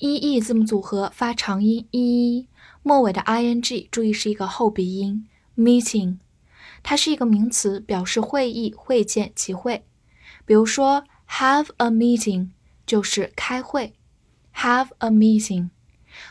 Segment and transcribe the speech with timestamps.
[0.00, 2.48] E e 字母组合发长音 e，
[2.82, 5.28] 末尾的 i n g 注意是一个后鼻音。
[5.54, 6.16] meeting，
[6.82, 9.84] 它是一个名词，表示会议、会见、集会。
[10.46, 12.48] 比如说 have a meeting
[12.86, 13.92] 就是开会
[14.54, 15.68] ，have a meeting。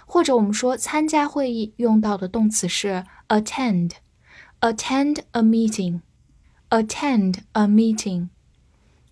[0.07, 8.29] 或者我们说参加会议用到的动词是 attend，attend a meeting，attend a meeting。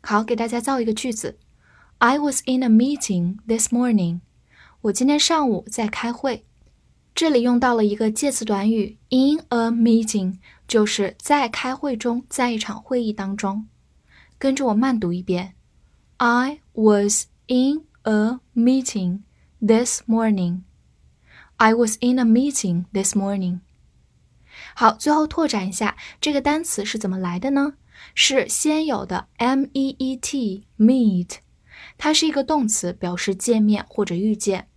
[0.02, 1.38] 好，给大家造一个句子
[2.00, 4.22] ：I was in a meeting this morning。
[4.81, 6.45] 我今天上午在开会，
[7.16, 13.67] 这里用到了一个介词短语 in a meeting，就是在开会中，在一场会议当中。
[14.38, 15.56] 跟着我慢读一遍
[16.17, 19.22] ：I was in a meeting
[19.59, 20.61] this morning.
[21.56, 23.62] I was in a meeting this morning.
[24.75, 27.73] 好，最后拓展一下这个单词是怎么来的呢？
[28.14, 31.38] 是先有的 m e e t meet，
[31.98, 34.68] 它是一个动词，表示见面或者遇见。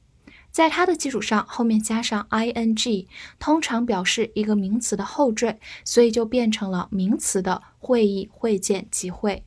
[0.50, 3.06] 在它的基础上，后面加上 i n g，
[3.38, 9.44] 通常表示一个名词的后缀，所以就变成了名词的会议、会见、集会。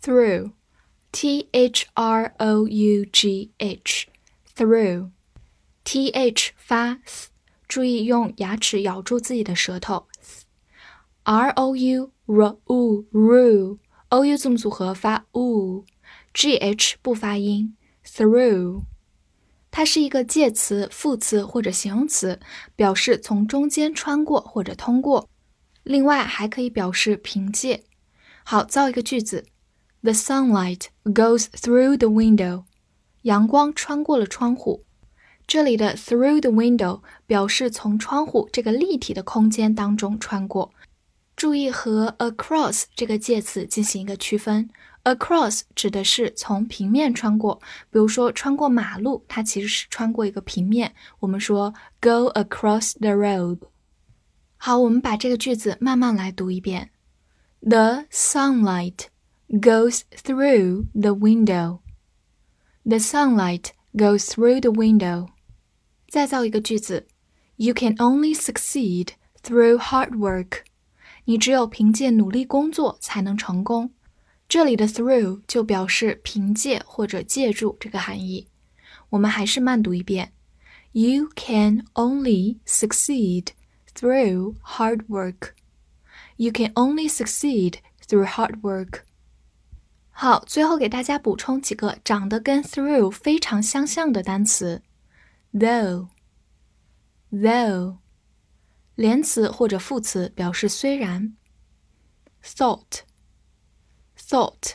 [0.00, 7.00] through，t h r o u g h，through，t h 发
[7.66, 10.06] 注意用牙齿咬住自己的舌头。
[11.24, 15.84] r o u r u ru，o u 字母组合发 u，g
[16.32, 17.76] G H 不发音。
[18.04, 18.84] through。
[19.70, 22.40] 它是一个介词、副词或者形容词，
[22.74, 25.28] 表示从中间穿过或者通过。
[25.82, 27.84] 另外还可以表示凭借。
[28.42, 29.46] 好，造一个句子
[30.02, 32.64] ：The sunlight goes through the window。
[33.22, 34.84] 阳光穿过了窗户。
[35.46, 40.72] 这里的 through the window 表示从窗户这个立体的空间当中穿过。
[41.36, 44.68] 注意和 across 这个介词进行一个区分。
[45.04, 50.94] Across 指的是从平面穿过，比如说穿过马路，它其实是穿过一个平面。
[51.20, 53.60] 我们说 go across the road。
[54.58, 56.90] 好，我们把这个句子慢慢来读一遍。
[57.62, 59.06] The sunlight
[59.48, 61.80] goes through the window.
[62.84, 65.28] The sunlight goes through the window.
[66.08, 67.06] 再造一个句子
[67.56, 69.12] ：You can only succeed
[69.42, 70.64] through hard work.
[71.24, 73.92] 你只有凭借努力工作才能成功。
[74.49, 78.47] 这里的 through 就表示凭借或者借助这个含义。
[79.09, 80.33] 我们还是慢读一遍：
[80.91, 83.47] You can only succeed
[83.93, 85.53] through hard work.
[86.37, 89.01] You can only succeed through hard work.
[90.11, 94.81] 好，最后给大家补充几个长得跟 through 非常相像的单词：
[95.53, 96.07] though，though，
[98.95, 101.35] 连词或者副词表示虽然；
[102.43, 102.99] thought。
[104.30, 104.74] Thought，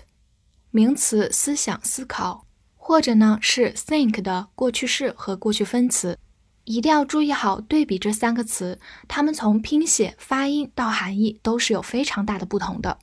[0.71, 2.45] 名词，思想、思考，
[2.75, 6.19] 或者呢是 think 的过去式和过去分词。
[6.65, 8.77] 一定要注意好对比这三个词，
[9.07, 12.99] 它们从拼写、发音到含义都是有非常大的不同的。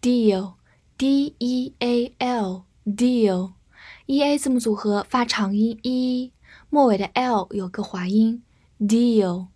[0.00, 6.32] Deal，d e a l，deal，e a 字母组合发长音 e，
[6.68, 8.42] 末尾的 l 有个滑音。
[8.78, 9.48] Deal，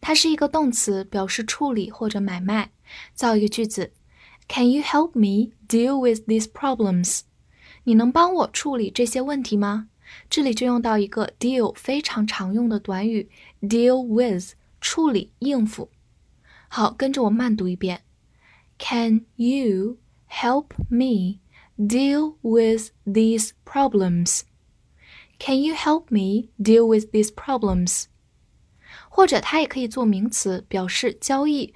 [0.00, 2.70] 它是一个动词，表示处理或者买卖。
[3.14, 3.92] 造一个句子。
[4.47, 7.21] Can you help me deal with these problems？
[7.83, 9.89] 你能帮我处理这些问题吗？
[10.29, 13.29] 这里就用到一个 deal 非常常用的短语
[13.61, 15.89] deal with，处理、应付。
[16.69, 18.03] 好，跟着我慢读一遍。
[18.77, 19.97] Can you
[20.29, 21.39] help me
[21.77, 24.43] deal with these problems?
[25.39, 28.05] Can you help me deal with these problems?
[29.09, 31.73] 或者它也可以做名词，表示交易，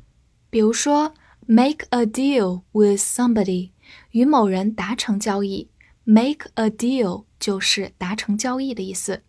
[0.50, 1.14] 比如说。
[1.49, 3.71] Make a deal with somebody，
[4.11, 5.71] 与某人达成交易。
[6.03, 9.23] Make a deal 就是达成交易的意思，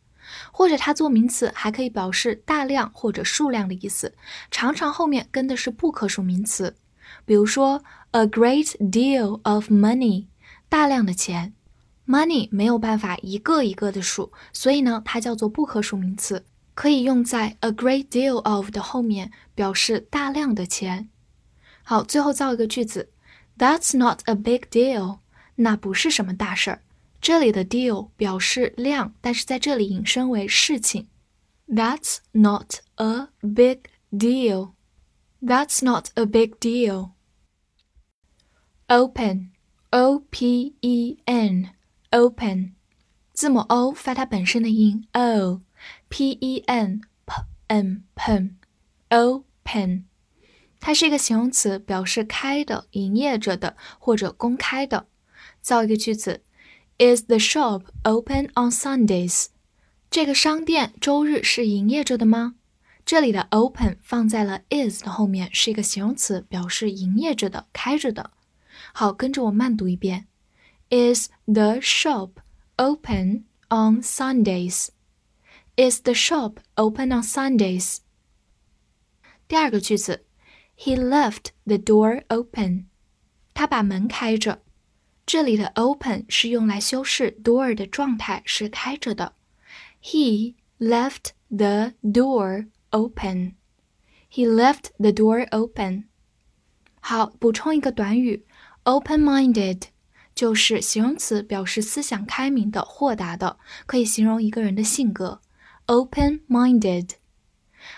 [0.51, 4.15] 或者它做名词还可以表示大量或者数量的意思，
[4.49, 6.75] 常常后面跟的是不可数名词。
[7.23, 10.25] 比如说，a great deal of money，
[10.67, 11.53] 大量的钱。
[12.07, 21.09] Money 没有办法一个一个的数，所以呢，它叫做不可数名词，可以用在 a great deal of 的后面，表示大量的钱。
[21.86, 23.10] 好，最后造一个句子，
[23.58, 25.18] That's not a big deal，
[25.56, 26.82] 那不是什么大事儿。
[27.20, 31.08] 这里的 deal 表示量，但是在这里引申为事情。
[31.68, 34.72] That's not a big deal.
[35.40, 37.10] That's not a big deal.
[38.88, 39.52] Open,
[39.90, 41.70] O P E N,
[42.10, 42.74] open，
[43.32, 47.34] 字母 O 发它本身的音 O，P E N, P
[47.68, 50.04] N, pen，open。
[50.79, 55.07] 它是一个形容词，表示开的、营业着的或者公开的。
[55.61, 56.43] 造一个句子
[56.97, 59.47] ：Is the shop open on Sundays？
[60.09, 62.55] 这个商店周日是营业着的吗？
[63.05, 68.31] 这里的 open 放在了 is 的后面，是一个形容词，表示营业着的、开着的。
[68.93, 70.27] 好，跟着我慢读一遍
[70.89, 72.31] ：Is the shop
[72.75, 77.97] open on Sundays？Is the shop open on Sundays？
[79.47, 80.26] 第二个句子。
[80.79, 82.85] He left the door open.
[83.53, 84.61] 他把门开着。
[85.25, 89.33] 这里的 open 是用来修饰 door 的状态是开着的。
[90.01, 93.55] He left the door open.
[94.31, 96.05] He left the door open.
[97.01, 98.45] 好，补充一个短语
[98.83, 99.83] ，open-minded
[100.35, 105.41] 就是形容词，表示思想开明的、豁达的，可以形容一个人的性格。
[105.87, 107.11] open-minded。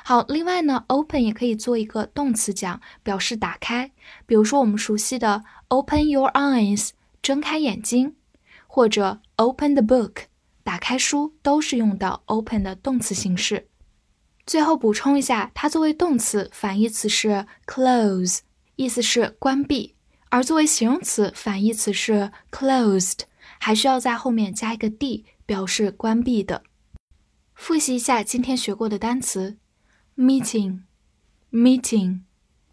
[0.03, 3.91] 好，另外呢，open 也可以做一个动词讲，表示打开。
[4.25, 6.89] 比如说我们熟悉的 open your eyes，
[7.21, 8.15] 睁开眼睛，
[8.67, 10.23] 或者 open the book，
[10.63, 13.67] 打开书，都是用到 open 的动词形式。
[14.45, 18.39] 最后补充一下，它作为动词，反义词是 close，
[18.75, 19.93] 意思是关闭；
[20.29, 23.19] 而作为形容词，反义词是 closed，
[23.59, 26.63] 还需要在后面加一个 d，表示关闭的。
[27.53, 29.57] 复习一下今天学过的单词。
[30.18, 30.82] meeting
[31.50, 32.20] meeting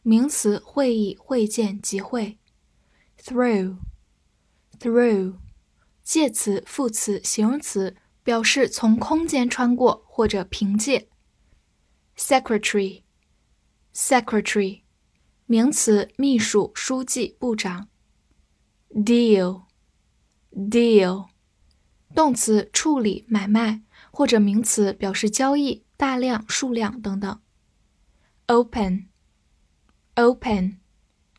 [0.04, 2.38] 名词会议会见集会
[3.20, 3.78] through
[4.80, 5.36] through
[6.04, 11.08] 介词副词形容词表示从空间穿过或者凭借
[12.18, 13.04] secretary
[13.94, 14.82] secretary
[15.46, 17.90] 名词秘书书记部长
[18.90, 19.64] deal
[20.54, 21.28] deal
[22.16, 27.41] 动词处理买卖或者名词表示交易 大量、数量等等。
[28.47, 29.09] open，open，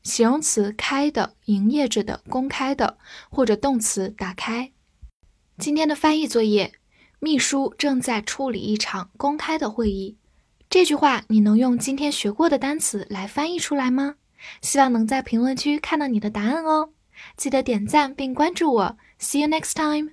[0.04, 2.98] 形容词开的、营业着的、公开的，
[3.30, 4.72] 或者动词打开。
[5.58, 6.74] 今天的翻译作业：
[7.20, 10.18] 秘书正在处理一场公开的会议。
[10.70, 14.16] 这句话你能用今天学过的单词来翻译出来吗？
[14.62, 16.90] 希望能在评论区看到你的答案哦。
[17.36, 18.98] 记得点赞并关注我。
[19.20, 20.12] See you next time.